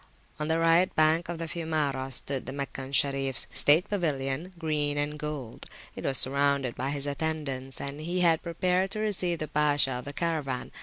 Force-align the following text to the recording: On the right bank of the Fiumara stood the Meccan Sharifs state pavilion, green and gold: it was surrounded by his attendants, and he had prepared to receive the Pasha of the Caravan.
On 0.39 0.47
the 0.47 0.57
right 0.57 0.91
bank 0.95 1.29
of 1.29 1.37
the 1.37 1.45
Fiumara 1.47 2.11
stood 2.11 2.47
the 2.47 2.51
Meccan 2.51 2.91
Sharifs 2.91 3.45
state 3.55 3.87
pavilion, 3.87 4.51
green 4.57 4.97
and 4.97 5.19
gold: 5.19 5.67
it 5.95 6.03
was 6.03 6.17
surrounded 6.17 6.73
by 6.73 6.89
his 6.89 7.05
attendants, 7.05 7.79
and 7.79 8.01
he 8.01 8.21
had 8.21 8.41
prepared 8.41 8.89
to 8.89 8.99
receive 8.99 9.37
the 9.37 9.47
Pasha 9.47 9.91
of 9.91 10.05
the 10.05 10.13
Caravan. 10.13 10.71